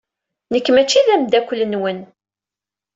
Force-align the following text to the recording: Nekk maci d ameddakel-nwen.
Nekk 0.51 0.67
maci 0.71 1.01
d 1.07 1.09
ameddakel-nwen. 1.13 1.99